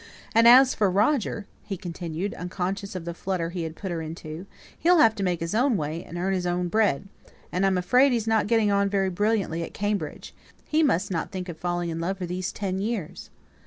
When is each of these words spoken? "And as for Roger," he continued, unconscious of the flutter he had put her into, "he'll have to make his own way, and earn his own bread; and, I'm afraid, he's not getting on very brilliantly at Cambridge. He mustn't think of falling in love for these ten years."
"And 0.33 0.47
as 0.47 0.73
for 0.73 0.89
Roger," 0.89 1.45
he 1.61 1.77
continued, 1.77 2.33
unconscious 2.33 2.95
of 2.95 3.05
the 3.05 3.13
flutter 3.13 3.51
he 3.51 3.61
had 3.61 3.75
put 3.75 3.91
her 3.91 4.01
into, 4.01 4.47
"he'll 4.79 4.97
have 4.97 5.13
to 5.13 5.21
make 5.23 5.41
his 5.41 5.53
own 5.53 5.77
way, 5.77 6.03
and 6.03 6.17
earn 6.17 6.33
his 6.33 6.47
own 6.47 6.69
bread; 6.69 7.07
and, 7.51 7.63
I'm 7.67 7.77
afraid, 7.77 8.11
he's 8.11 8.25
not 8.25 8.47
getting 8.47 8.71
on 8.71 8.89
very 8.89 9.11
brilliantly 9.11 9.61
at 9.61 9.75
Cambridge. 9.75 10.33
He 10.65 10.81
mustn't 10.81 11.29
think 11.31 11.49
of 11.49 11.57
falling 11.59 11.91
in 11.91 11.99
love 11.99 12.17
for 12.17 12.25
these 12.25 12.51
ten 12.51 12.79
years." 12.79 13.29